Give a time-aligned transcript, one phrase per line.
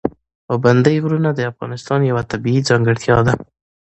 [0.47, 3.33] پابندی غرونه د افغانستان یوه طبیعي ځانګړتیا ده.